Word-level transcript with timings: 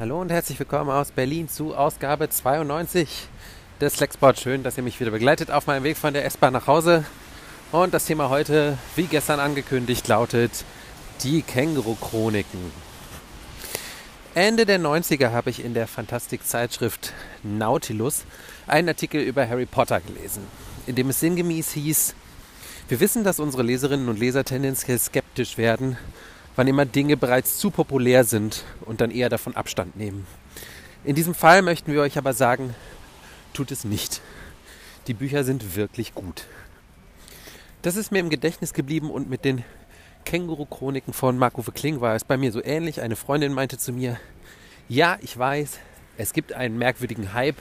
Hallo 0.00 0.18
und 0.18 0.32
herzlich 0.32 0.58
willkommen 0.58 0.88
aus 0.88 1.10
Berlin 1.10 1.50
zu 1.50 1.76
Ausgabe 1.76 2.30
92 2.30 3.28
des 3.82 3.96
Flexport. 3.96 4.40
Schön, 4.40 4.62
dass 4.62 4.78
ihr 4.78 4.82
mich 4.82 4.98
wieder 4.98 5.10
begleitet 5.10 5.50
auf 5.50 5.66
meinem 5.66 5.84
Weg 5.84 5.98
von 5.98 6.14
der 6.14 6.24
S-Bahn 6.24 6.54
nach 6.54 6.66
Hause. 6.66 7.04
Und 7.70 7.92
das 7.92 8.06
Thema 8.06 8.30
heute, 8.30 8.78
wie 8.96 9.04
gestern 9.04 9.40
angekündigt, 9.40 10.08
lautet 10.08 10.64
die 11.22 11.42
Känguru-Chroniken. 11.42 12.72
Ende 14.34 14.64
der 14.64 14.80
90er 14.80 15.32
habe 15.32 15.50
ich 15.50 15.62
in 15.62 15.74
der 15.74 15.86
Fantastik-Zeitschrift 15.86 17.12
Nautilus 17.42 18.24
einen 18.66 18.88
Artikel 18.88 19.20
über 19.20 19.46
Harry 19.46 19.66
Potter 19.66 20.00
gelesen, 20.00 20.44
in 20.86 20.94
dem 20.94 21.10
es 21.10 21.20
sinngemäß 21.20 21.72
hieß, 21.72 22.14
wir 22.88 23.00
wissen, 23.00 23.22
dass 23.22 23.38
unsere 23.38 23.62
Leserinnen 23.62 24.08
und 24.08 24.18
Leser 24.18 24.44
tendenziell 24.44 24.98
skeptisch 24.98 25.58
werden, 25.58 25.98
wann 26.56 26.66
immer 26.66 26.84
Dinge 26.84 27.16
bereits 27.16 27.58
zu 27.58 27.70
populär 27.70 28.24
sind 28.24 28.64
und 28.82 29.00
dann 29.00 29.10
eher 29.10 29.28
davon 29.28 29.56
Abstand 29.56 29.96
nehmen. 29.96 30.26
In 31.04 31.14
diesem 31.14 31.34
Fall 31.34 31.62
möchten 31.62 31.92
wir 31.92 32.02
euch 32.02 32.18
aber 32.18 32.34
sagen, 32.34 32.74
tut 33.52 33.70
es 33.70 33.84
nicht. 33.84 34.20
Die 35.06 35.14
Bücher 35.14 35.44
sind 35.44 35.76
wirklich 35.76 36.14
gut. 36.14 36.44
Das 37.82 37.96
ist 37.96 38.12
mir 38.12 38.18
im 38.18 38.28
Gedächtnis 38.28 38.74
geblieben 38.74 39.10
und 39.10 39.30
mit 39.30 39.44
den 39.44 39.64
Känguru-Chroniken 40.26 41.14
von 41.14 41.38
Marco 41.38 41.62
Kling 41.62 42.00
war 42.00 42.14
es 42.14 42.24
bei 42.24 42.36
mir 42.36 42.52
so 42.52 42.62
ähnlich. 42.62 43.00
Eine 43.00 43.16
Freundin 43.16 43.54
meinte 43.54 43.78
zu 43.78 43.92
mir, 43.92 44.20
ja, 44.88 45.18
ich 45.22 45.38
weiß, 45.38 45.78
es 46.18 46.32
gibt 46.34 46.52
einen 46.52 46.76
merkwürdigen 46.76 47.32
Hype 47.32 47.56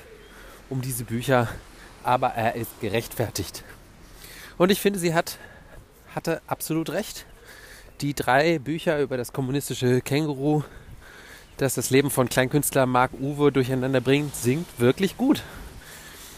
um 0.69 0.81
diese 0.81 1.05
Bücher, 1.05 1.47
aber 2.03 2.30
er 2.30 2.55
ist 2.55 2.81
gerechtfertigt. 2.81 3.63
Und 4.58 4.71
ich 4.71 4.81
finde, 4.81 4.99
sie 4.99 5.13
hat, 5.13 5.38
hatte 6.13 6.41
absolut 6.47 6.89
recht. 6.89 7.25
Die 8.02 8.13
drei 8.13 8.59
Bücher 8.59 9.02
über 9.02 9.17
das 9.17 9.34
kommunistische 9.34 9.99
Känguru, 9.99 10.63
das 11.58 11.73
das 11.73 11.89
Leben 11.89 12.09
von 12.09 12.30
Kleinkünstler 12.30 12.85
Mark 12.85 13.12
Uwe 13.20 13.52
durcheinander 13.52 13.99
bringt, 13.99 14.33
singt 14.38 14.67
wirklich 14.78 15.17
gut. 15.17 15.44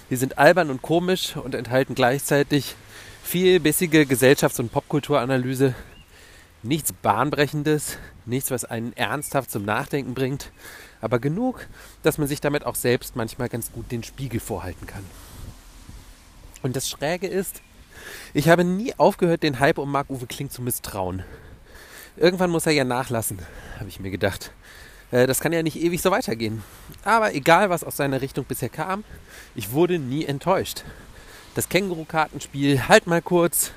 Die 0.09 0.15
sind 0.15 0.39
albern 0.39 0.71
und 0.71 0.81
komisch 0.81 1.35
und 1.35 1.53
enthalten 1.53 1.93
gleichzeitig 1.93 2.75
viel 3.21 3.59
bissige 3.59 4.07
Gesellschafts- 4.07 4.59
und 4.59 4.71
Popkulturanalyse. 4.71 5.75
Nichts 6.63 6.93
Bahnbrechendes, 6.93 7.99
nichts, 8.25 8.49
was 8.49 8.65
einen 8.65 8.93
ernsthaft 8.93 9.51
zum 9.51 9.63
Nachdenken 9.63 10.15
bringt, 10.15 10.51
aber 10.99 11.19
genug, 11.19 11.67
dass 12.01 12.17
man 12.17 12.27
sich 12.27 12.41
damit 12.41 12.65
auch 12.65 12.75
selbst 12.75 13.15
manchmal 13.15 13.49
ganz 13.49 13.71
gut 13.71 13.91
den 13.91 14.01
Spiegel 14.01 14.39
vorhalten 14.39 14.87
kann. 14.87 15.05
Und 16.63 16.75
das 16.75 16.89
Schräge 16.89 17.27
ist, 17.27 17.61
ich 18.33 18.49
habe 18.49 18.63
nie 18.63 18.95
aufgehört, 18.97 19.43
den 19.43 19.59
Hype 19.59 19.77
um 19.77 19.91
Marc-Uwe 19.91 20.25
Kling 20.25 20.49
zu 20.49 20.63
misstrauen. 20.63 21.23
Irgendwann 22.17 22.49
muss 22.49 22.65
er 22.65 22.73
ja 22.73 22.83
nachlassen, 22.83 23.39
habe 23.79 23.89
ich 23.89 23.99
mir 23.99 24.11
gedacht. 24.11 24.51
Äh, 25.11 25.27
das 25.27 25.39
kann 25.39 25.53
ja 25.53 25.63
nicht 25.63 25.77
ewig 25.79 26.01
so 26.01 26.11
weitergehen. 26.11 26.63
Aber 27.03 27.33
egal, 27.33 27.69
was 27.69 27.83
aus 27.83 27.97
seiner 27.97 28.21
Richtung 28.21 28.45
bisher 28.45 28.69
kam, 28.69 29.03
ich 29.55 29.71
wurde 29.71 29.99
nie 29.99 30.25
enttäuscht. 30.25 30.83
Das 31.55 31.69
Känguru-Kartenspiel, 31.69 32.87
halt 32.87 33.07
mal 33.07 33.21
kurz, 33.21 33.71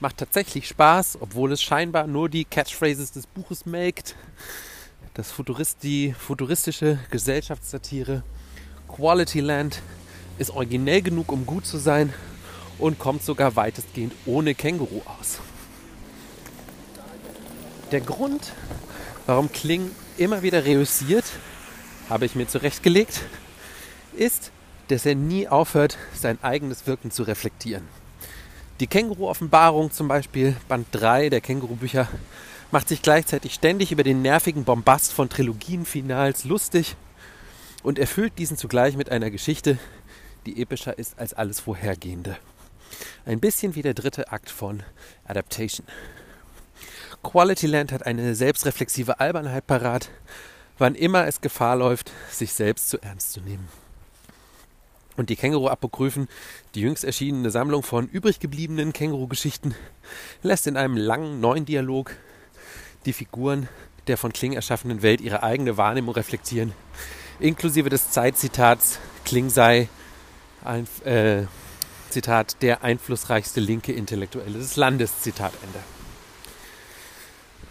macht 0.00 0.16
tatsächlich 0.16 0.66
Spaß, 0.66 1.18
obwohl 1.20 1.52
es 1.52 1.62
scheinbar 1.62 2.06
nur 2.06 2.28
die 2.28 2.44
Catchphrases 2.44 3.12
des 3.12 3.26
Buches 3.26 3.66
melkt. 3.66 4.16
Das 5.14 5.30
Futurist, 5.30 5.82
die 5.82 6.12
futuristische 6.12 6.98
Gesellschaftssatire 7.10 8.22
Quality 8.88 9.40
Land 9.40 9.82
ist 10.38 10.50
originell 10.50 11.02
genug, 11.02 11.30
um 11.30 11.44
gut 11.44 11.66
zu 11.66 11.78
sein 11.78 12.12
und 12.78 12.98
kommt 12.98 13.22
sogar 13.22 13.54
weitestgehend 13.56 14.12
ohne 14.26 14.54
Känguru 14.54 15.02
aus. 15.18 15.40
Der 17.90 18.00
Grund, 18.00 18.52
warum 19.26 19.50
Kling 19.50 19.90
immer 20.16 20.42
wieder 20.42 20.64
reüssiert, 20.64 21.24
habe 22.08 22.24
ich 22.24 22.36
mir 22.36 22.46
zurechtgelegt, 22.46 23.22
ist, 24.16 24.52
dass 24.88 25.06
er 25.06 25.16
nie 25.16 25.48
aufhört, 25.48 25.98
sein 26.14 26.38
eigenes 26.40 26.86
Wirken 26.86 27.10
zu 27.10 27.24
reflektieren. 27.24 27.82
Die 28.78 28.86
Känguru-Offenbarung 28.86 29.90
zum 29.90 30.06
Beispiel, 30.06 30.56
Band 30.68 30.86
3 30.92 31.30
der 31.30 31.40
Känguru-Bücher, 31.40 32.06
macht 32.70 32.88
sich 32.88 33.02
gleichzeitig 33.02 33.54
ständig 33.54 33.90
über 33.90 34.04
den 34.04 34.22
nervigen 34.22 34.62
Bombast 34.62 35.12
von 35.12 35.28
Trilogienfinals 35.28 36.44
lustig 36.44 36.94
und 37.82 37.98
erfüllt 37.98 38.34
diesen 38.38 38.56
zugleich 38.56 38.96
mit 38.96 39.10
einer 39.10 39.32
Geschichte, 39.32 39.78
die 40.46 40.62
epischer 40.62 40.96
ist 40.96 41.18
als 41.18 41.34
alles 41.34 41.58
vorhergehende. 41.58 42.36
Ein 43.26 43.40
bisschen 43.40 43.74
wie 43.74 43.82
der 43.82 43.94
dritte 43.94 44.30
Akt 44.30 44.48
von 44.48 44.84
Adaptation. 45.24 45.86
Quality 47.22 47.66
Land 47.66 47.92
hat 47.92 48.06
eine 48.06 48.34
selbstreflexive 48.34 49.20
Albernheit 49.20 49.66
parat, 49.66 50.10
wann 50.78 50.94
immer 50.94 51.26
es 51.26 51.40
Gefahr 51.40 51.76
läuft, 51.76 52.12
sich 52.30 52.52
selbst 52.52 52.88
zu 52.88 53.02
ernst 53.02 53.32
zu 53.32 53.40
nehmen. 53.40 53.68
Und 55.16 55.28
die 55.28 55.36
Känguru-Apokryphen, 55.36 56.28
die 56.74 56.80
jüngst 56.80 57.04
erschienene 57.04 57.50
Sammlung 57.50 57.82
von 57.82 58.08
übrig 58.08 58.40
gebliebenen 58.40 58.92
Känguru-Geschichten, 58.92 59.74
lässt 60.42 60.66
in 60.66 60.76
einem 60.76 60.96
langen 60.96 61.40
neuen 61.40 61.66
Dialog 61.66 62.16
die 63.04 63.12
Figuren 63.12 63.68
der 64.06 64.16
von 64.16 64.32
Kling 64.32 64.54
erschaffenen 64.54 65.02
Welt 65.02 65.20
ihre 65.20 65.42
eigene 65.42 65.76
Wahrnehmung 65.76 66.14
reflektieren, 66.14 66.72
inklusive 67.38 67.90
des 67.90 68.10
Zeitzitats 68.10 68.98
Kling 69.24 69.50
sei 69.50 69.88
ein, 70.64 70.86
äh, 71.04 71.44
Zitat, 72.10 72.62
der 72.62 72.82
einflussreichste 72.82 73.60
linke 73.60 73.92
Intellektuelle 73.92 74.58
des 74.58 74.76
Landes, 74.76 75.20
Zitat 75.20 75.52
Ende. 75.62 75.99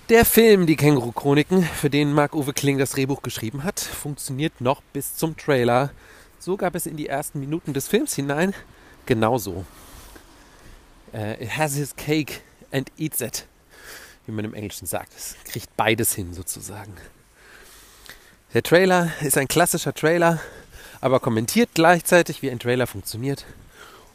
Der 0.09 0.25
Film 0.25 0.65
Die 0.65 0.75
Känguru-Chroniken, 0.75 1.61
für 1.61 1.91
den 1.91 2.13
Marc-Uwe 2.13 2.51
Kling 2.53 2.79
das 2.79 2.89
Drehbuch 2.93 3.21
geschrieben 3.21 3.63
hat, 3.63 3.79
funktioniert 3.79 4.59
noch 4.59 4.81
bis 4.91 5.15
zum 5.15 5.37
Trailer, 5.37 5.91
so 6.39 6.57
gab 6.57 6.73
es 6.73 6.87
in 6.87 6.97
die 6.97 7.05
ersten 7.05 7.39
Minuten 7.39 7.73
des 7.73 7.87
Films 7.87 8.15
hinein 8.15 8.55
genauso. 9.05 9.65
Uh, 11.13 11.35
it 11.39 11.55
has 11.55 11.75
his 11.75 11.95
cake 11.95 12.41
and 12.71 12.91
eats 12.97 13.21
it, 13.21 13.45
wie 14.25 14.31
man 14.31 14.45
im 14.45 14.55
Englischen 14.55 14.87
sagt. 14.87 15.13
Es 15.15 15.35
kriegt 15.43 15.77
beides 15.77 16.15
hin 16.15 16.33
sozusagen. 16.33 16.95
Der 18.55 18.63
Trailer 18.63 19.11
ist 19.21 19.37
ein 19.37 19.47
klassischer 19.47 19.93
Trailer, 19.93 20.39
aber 21.01 21.19
kommentiert 21.19 21.69
gleichzeitig, 21.75 22.41
wie 22.41 22.49
ein 22.49 22.57
Trailer 22.57 22.87
funktioniert. 22.87 23.45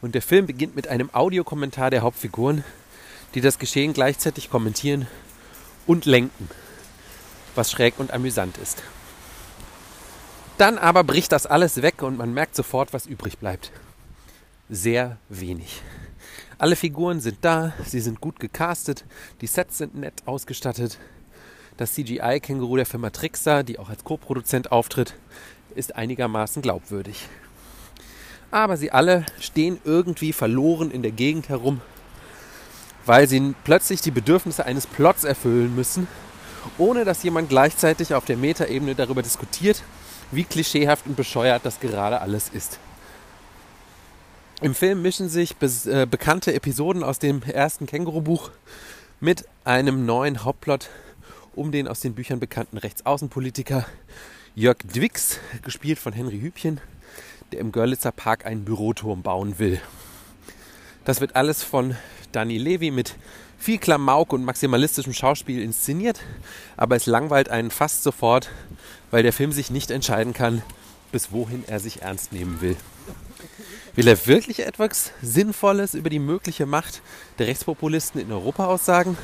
Und 0.03 0.16
der 0.16 0.22
Film 0.22 0.47
beginnt 0.47 0.75
mit 0.75 0.88
einem 0.88 1.15
Audiokommentar 1.15 1.91
der 1.91 2.03
Hauptfiguren, 2.03 2.65
die 3.37 3.41
das 3.41 3.60
Geschehen 3.60 3.93
gleichzeitig 3.93 4.50
kommentieren 4.50 5.06
und 5.87 6.05
lenken, 6.05 6.49
was 7.55 7.71
schräg 7.71 7.99
und 7.99 8.12
amüsant 8.12 8.59
ist. 8.59 8.83
Dann 10.59 10.78
aber 10.78 11.05
bricht 11.05 11.33
das 11.33 11.47
alles 11.47 11.83
weg 11.83 12.03
und 12.03 12.17
man 12.17 12.33
merkt 12.33 12.55
sofort, 12.55 12.93
was 12.93 13.06
übrig 13.06 13.39
bleibt. 13.39 13.72
Sehr 14.69 15.19
wenig. 15.28 15.83
Alle 16.59 16.77
Figuren 16.77 17.21
sind 17.21 17.39
da, 17.43 17.72
sie 17.84 18.00
sind 18.00 18.21
gut 18.21 18.39
gecastet, 18.39 19.05
die 19.41 19.47
Sets 19.47 19.78
sind 19.78 19.97
nett 19.97 20.22
ausgestattet. 20.27 20.99
Das 21.77 21.95
CGI-Känguru 21.95 22.77
der 22.77 22.87
Firma 22.87 23.11
Trixar, 23.11 23.65
die 23.65 23.78
auch 23.78 23.89
als 23.89 24.05
Co-Produzent 24.05 24.71
auftritt, 24.71 25.15
ist 25.75 25.97
einigermaßen 25.97 26.62
glaubwürdig 26.62 27.28
aber 28.55 28.77
sie 28.77 28.93
alle 28.93 29.27
stehen 29.41 29.81
irgendwie 29.84 30.33
verloren 30.33 30.93
in 30.93 31.03
der 31.03 31.11
Gegend 31.11 31.49
herum, 31.49 31.81
weil 33.06 33.28
sie 33.28 33.54
plötzlich 33.65 34.00
die 34.00 34.10
Bedürfnisse 34.10 34.65
eines 34.65 34.87
Plots 34.87 35.25
erfüllen 35.25 35.75
müssen, 35.75 36.06
ohne 36.78 37.04
dass 37.04 37.22
jemand 37.22 37.48
gleichzeitig 37.48 38.15
auf 38.15 38.25
der 38.25 38.37
Metaebene 38.37 38.94
darüber 38.94 39.22
diskutiert, 39.22 39.82
wie 40.31 40.44
klischeehaft 40.44 41.06
und 41.06 41.16
bescheuert 41.16 41.65
das 41.65 41.81
gerade 41.81 42.20
alles 42.20 42.48
ist. 42.48 42.78
Im 44.60 44.75
Film 44.75 45.03
mischen 45.03 45.28
sich 45.28 45.56
äh, 45.60 46.06
bekannte 46.06 46.54
Episoden 46.54 47.03
aus 47.03 47.19
dem 47.19 47.42
ersten 47.42 47.87
Känguru-Buch 47.87 48.50
mit 49.21 49.44
einem 49.65 50.06
neuen 50.06 50.44
Hauptplot 50.44 50.88
um 51.54 51.71
den 51.71 51.88
aus 51.88 52.00
den 52.00 52.15
Büchern 52.15 52.41
bekannten 52.41 52.78
Rechtsaußenpolitiker 52.78 53.86
Jörg 54.54 54.78
Dwix, 54.78 55.39
gespielt 55.62 55.98
von 55.98 56.12
Henry 56.12 56.41
Hübchen, 56.41 56.80
der 57.53 57.60
im 57.60 57.72
Görlitzer 57.72 58.12
Park 58.12 58.47
einen 58.47 58.65
Büroturm 58.65 59.22
bauen 59.22 59.59
will. 59.59 59.80
Das 61.04 61.21
wird 61.21 61.36
alles 61.36 61.62
von 61.62 61.97
Dani 62.33 62.56
Levi 62.56 62.91
mit 62.91 63.16
viel 63.59 63.78
Klamauk 63.78 64.33
und 64.33 64.45
maximalistischem 64.45 65.12
Schauspiel 65.12 65.62
inszeniert, 65.62 66.21
aber 66.77 66.97
es 66.97 67.06
langweilt 67.06 67.48
einen 67.48 67.71
fast 67.71 68.03
sofort, 68.03 68.51
weil 69.10 69.22
der 69.22 69.33
Film 69.33 69.53
sich 69.53 69.71
nicht 69.71 69.91
entscheiden 69.91 70.33
kann, 70.33 70.62
bis 71.12 71.30
wohin 71.30 71.65
er 71.66 71.78
sich 71.78 72.03
ernst 72.03 72.33
nehmen 72.33 72.60
will. 72.60 72.77
Will 73.95 74.09
er 74.09 74.27
wirklich 74.27 74.60
etwas 74.66 75.12
Sinnvolles 75.22 75.95
über 75.95 76.10
die 76.10 76.18
mögliche 76.18 76.66
Macht 76.66 77.03
der 77.39 77.47
Rechtspopulisten 77.47 78.21
in 78.21 78.33
Europa 78.33 78.66
aussagen? 78.66 79.16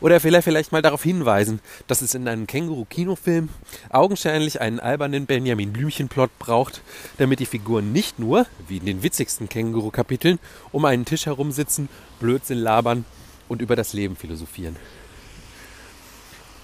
Oder 0.00 0.22
will 0.22 0.34
er 0.34 0.42
vielleicht 0.42 0.72
mal 0.72 0.82
darauf 0.82 1.02
hinweisen, 1.02 1.60
dass 1.86 2.02
es 2.02 2.14
in 2.14 2.28
einem 2.28 2.46
Känguru-Kinofilm 2.46 3.48
augenscheinlich 3.90 4.60
einen 4.60 4.80
albernen 4.80 5.26
Benjamin 5.26 5.72
Blümchen-Plot 5.72 6.38
braucht, 6.38 6.82
damit 7.18 7.40
die 7.40 7.46
Figuren 7.46 7.92
nicht 7.92 8.18
nur, 8.18 8.46
wie 8.68 8.78
in 8.78 8.86
den 8.86 9.02
witzigsten 9.02 9.48
Känguru-Kapiteln, 9.48 10.38
um 10.72 10.84
einen 10.84 11.04
Tisch 11.04 11.26
herumsitzen, 11.26 11.88
Blödsinn 12.20 12.58
labern 12.58 13.04
und 13.48 13.62
über 13.62 13.76
das 13.76 13.92
Leben 13.92 14.16
philosophieren. 14.16 14.76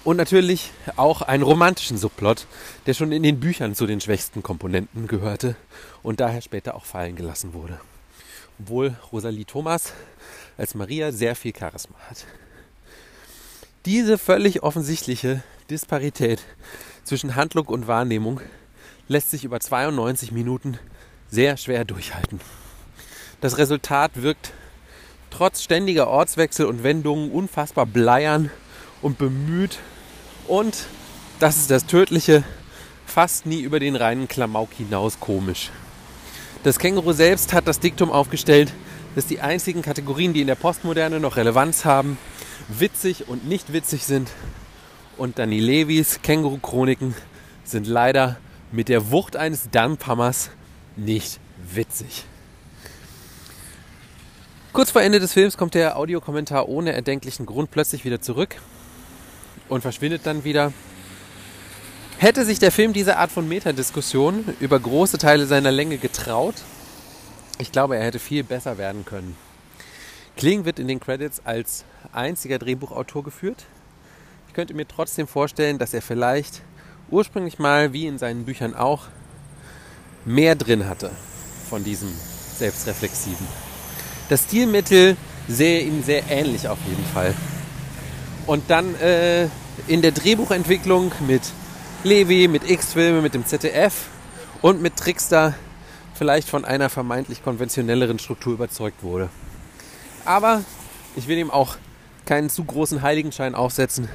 Und 0.03 0.17
natürlich 0.17 0.71
auch 0.97 1.21
einen 1.21 1.43
romantischen 1.43 1.97
Subplot, 1.97 2.45
der 2.85 2.93
schon 2.93 3.13
in 3.13 3.23
den 3.23 3.39
Büchern 3.39 3.73
zu 3.73 3.87
den 3.87 4.01
schwächsten 4.01 4.43
Komponenten 4.43 5.07
gehörte 5.07 5.55
und 6.01 6.19
daher 6.19 6.41
später 6.41 6.75
auch 6.75 6.83
fallen 6.83 7.15
gelassen 7.15 7.53
wurde. 7.53 7.79
Obwohl 8.59 8.95
Rosalie 9.13 9.45
Thomas 9.45 9.93
als 10.57 10.75
Maria 10.75 11.13
sehr 11.13 11.35
viel 11.37 11.53
Charisma 11.57 11.95
hat. 12.09 12.25
Diese 13.85 14.17
völlig 14.17 14.63
offensichtliche 14.63 15.43
Disparität 15.69 16.39
zwischen 17.03 17.35
Handlung 17.35 17.65
und 17.65 17.85
Wahrnehmung 17.85 18.39
lässt 19.09 19.29
sich 19.29 19.43
über 19.43 19.59
92 19.59 20.31
Minuten 20.31 20.77
sehr 21.29 21.57
schwer 21.57 21.83
durchhalten. 21.83 22.39
Das 23.41 23.57
Resultat 23.57 24.21
wirkt 24.21 24.53
trotz 25.31 25.63
ständiger 25.63 26.07
Ortswechsel 26.07 26.65
und 26.65 26.83
Wendungen 26.83 27.29
unfassbar 27.29 27.85
bleiern 27.85 28.49
und 29.01 29.17
bemüht 29.17 29.79
und, 30.47 30.85
das 31.39 31.57
ist 31.57 31.69
das 31.69 31.85
Tödliche, 31.85 32.45
fast 33.05 33.45
nie 33.45 33.59
über 33.59 33.81
den 33.81 33.97
reinen 33.97 34.29
Klamauk 34.29 34.71
hinaus 34.71 35.19
komisch. 35.19 35.71
Das 36.63 36.79
Känguru 36.79 37.11
selbst 37.11 37.51
hat 37.51 37.67
das 37.67 37.81
Diktum 37.81 38.11
aufgestellt, 38.11 38.71
dass 39.15 39.27
die 39.27 39.41
einzigen 39.41 39.81
Kategorien, 39.81 40.31
die 40.31 40.39
in 40.39 40.47
der 40.47 40.55
Postmoderne 40.55 41.19
noch 41.19 41.35
Relevanz 41.35 41.83
haben, 41.83 42.17
witzig 42.67 43.27
und 43.27 43.47
nicht 43.47 43.73
witzig 43.73 44.05
sind. 44.05 44.29
Und 45.17 45.39
Danny 45.39 45.59
Levis 45.59 46.21
Känguru-Chroniken 46.21 47.13
sind 47.63 47.87
leider 47.87 48.37
mit 48.71 48.89
der 48.89 49.11
Wucht 49.11 49.35
eines 49.35 49.69
Dampfhammers 49.69 50.49
nicht 50.95 51.39
witzig. 51.73 52.25
Kurz 54.73 54.89
vor 54.89 55.03
Ende 55.03 55.19
des 55.19 55.33
Films 55.33 55.55
kommt 55.55 55.75
der 55.75 55.97
Audiokommentar 55.97 56.67
ohne 56.67 56.93
erdenklichen 56.93 57.45
Grund 57.45 57.69
plötzlich 57.69 58.05
wieder 58.05 58.21
zurück 58.21 58.55
und 59.69 59.81
verschwindet 59.81 60.21
dann 60.25 60.43
wieder. 60.43 60.73
Hätte 62.17 62.43
sich 62.45 62.57
der 62.57 62.71
Film 62.71 62.93
diese 62.93 63.17
Art 63.17 63.31
von 63.31 63.47
Metadiskussion 63.47 64.55
über 64.59 64.79
große 64.79 65.19
Teile 65.19 65.45
seiner 65.45 65.71
Länge 65.71 65.97
getraut, 65.97 66.55
ich 67.59 67.71
glaube, 67.71 67.97
er 67.97 68.03
hätte 68.03 68.19
viel 68.19 68.43
besser 68.43 68.77
werden 68.77 69.05
können. 69.05 69.35
Kling 70.35 70.65
wird 70.65 70.79
in 70.79 70.87
den 70.87 70.99
Credits 70.99 71.41
als 71.45 71.85
einziger 72.11 72.59
Drehbuchautor 72.59 73.23
geführt. 73.23 73.65
Ich 74.47 74.53
könnte 74.53 74.73
mir 74.73 74.87
trotzdem 74.87 75.27
vorstellen, 75.27 75.77
dass 75.77 75.93
er 75.93 76.01
vielleicht 76.01 76.61
ursprünglich 77.09 77.59
mal, 77.59 77.93
wie 77.93 78.07
in 78.07 78.17
seinen 78.17 78.45
Büchern 78.45 78.75
auch, 78.75 79.03
mehr 80.25 80.55
drin 80.55 80.87
hatte 80.87 81.11
von 81.69 81.83
diesem 81.83 82.09
Selbstreflexiven. 82.57 83.47
Das 84.29 84.43
Stilmittel 84.43 85.17
sehe 85.47 85.81
ihm 85.81 86.03
sehr 86.03 86.23
ähnlich 86.29 86.67
auf 86.67 86.79
jeden 86.87 87.05
Fall. 87.05 87.33
Und 88.45 88.69
dann 88.69 88.95
äh, 88.95 89.47
in 89.87 90.01
der 90.01 90.11
Drehbuchentwicklung 90.11 91.11
mit 91.27 91.41
Levi, 92.03 92.47
mit 92.47 92.69
X-Filme, 92.69 93.21
mit 93.21 93.33
dem 93.33 93.45
ZDF 93.45 94.07
und 94.61 94.81
mit 94.81 94.97
Trickster 94.97 95.53
vielleicht 96.13 96.49
von 96.49 96.65
einer 96.65 96.89
vermeintlich 96.89 97.43
konventionelleren 97.43 98.19
Struktur 98.19 98.53
überzeugt 98.53 99.03
wurde. 99.03 99.29
Aber 100.25 100.63
ich 101.15 101.27
will 101.27 101.37
ihm 101.37 101.51
auch 101.51 101.77
keinen 102.25 102.49
zu 102.49 102.63
großen 102.63 103.01
Heiligenschein 103.01 103.55
aufsetzen. 103.55 104.07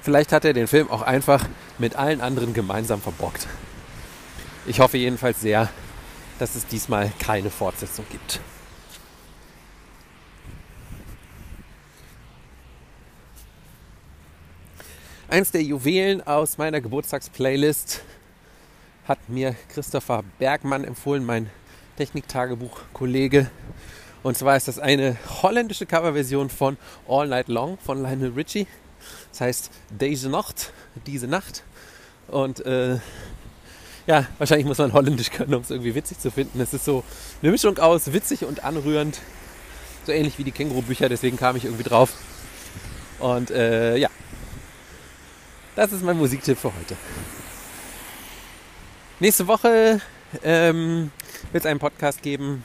Vielleicht 0.00 0.32
hat 0.32 0.44
er 0.44 0.52
den 0.52 0.66
Film 0.66 0.90
auch 0.90 1.02
einfach 1.02 1.46
mit 1.78 1.96
allen 1.96 2.20
anderen 2.20 2.54
gemeinsam 2.54 3.00
verbockt. 3.00 3.46
Ich 4.66 4.80
hoffe 4.80 4.98
jedenfalls 4.98 5.40
sehr, 5.40 5.68
dass 6.38 6.54
es 6.56 6.66
diesmal 6.66 7.12
keine 7.20 7.50
Fortsetzung 7.50 8.04
gibt. 8.10 8.40
Eins 15.28 15.50
der 15.50 15.62
Juwelen 15.62 16.20
aus 16.26 16.58
meiner 16.58 16.80
Geburtstagsplaylist 16.80 18.02
hat 19.08 19.18
mir 19.28 19.56
Christopher 19.68 20.24
Bergmann 20.38 20.84
empfohlen, 20.84 21.24
mein 21.24 21.48
Techniktagebuch-Kollege. 21.96 23.50
Und 24.22 24.36
zwar 24.36 24.56
ist 24.56 24.68
das 24.68 24.78
eine 24.78 25.16
holländische 25.42 25.86
Coverversion 25.86 26.48
von 26.48 26.76
All 27.08 27.26
Night 27.26 27.48
Long 27.48 27.78
von 27.78 28.02
Lionel 28.02 28.30
Richie. 28.30 28.66
Das 29.30 29.40
heißt 29.40 29.70
Deze 29.90 30.28
Nacht, 30.28 30.72
diese 31.06 31.26
Nacht. 31.26 31.64
Und 32.28 32.64
äh, 32.64 32.98
ja, 34.06 34.26
wahrscheinlich 34.38 34.66
muss 34.66 34.78
man 34.78 34.92
Holländisch 34.92 35.30
können, 35.30 35.54
um 35.54 35.62
es 35.62 35.70
irgendwie 35.70 35.94
witzig 35.94 36.18
zu 36.18 36.30
finden. 36.30 36.60
Es 36.60 36.72
ist 36.72 36.84
so 36.84 37.04
eine 37.42 37.52
Mischung 37.52 37.78
aus 37.78 38.12
witzig 38.12 38.44
und 38.44 38.64
anrührend. 38.64 39.20
So 40.06 40.12
ähnlich 40.12 40.38
wie 40.38 40.44
die 40.44 40.50
Känguru-Bücher, 40.50 41.08
deswegen 41.08 41.36
kam 41.36 41.56
ich 41.56 41.64
irgendwie 41.64 41.84
drauf. 41.84 42.14
Und 43.20 43.50
äh, 43.50 43.96
ja, 43.96 44.08
das 45.76 45.92
ist 45.92 46.02
mein 46.02 46.18
Musiktipp 46.18 46.58
für 46.58 46.74
heute. 46.74 46.96
Nächste 49.20 49.46
Woche 49.46 50.00
ähm, 50.42 51.12
wird 51.52 51.64
es 51.64 51.70
einen 51.70 51.78
Podcast 51.78 52.22
geben, 52.22 52.64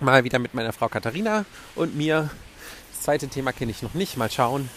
mal 0.00 0.24
wieder 0.24 0.38
mit 0.38 0.54
meiner 0.54 0.72
Frau 0.72 0.88
Katharina 0.88 1.44
und 1.74 1.96
mir. 1.96 2.30
Das 2.92 3.02
zweite 3.02 3.28
Thema 3.28 3.52
kenne 3.52 3.70
ich 3.70 3.82
noch 3.82 3.94
nicht, 3.94 4.16
mal 4.16 4.30
schauen. 4.30 4.68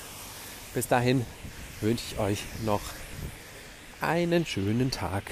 Bis 0.73 0.87
dahin 0.87 1.25
wünsche 1.81 2.03
ich 2.11 2.19
euch 2.19 2.43
noch 2.65 2.81
einen 3.99 4.45
schönen 4.45 4.91
Tag. 4.91 5.23